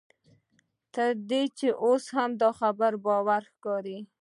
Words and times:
تر 0.93 1.11
دې 1.29 1.43
چې 1.57 1.67
اوس 1.85 2.03
دا 2.41 2.49
خبره 2.59 2.97
باوري 3.05 3.45
ښکاري. 3.53 3.97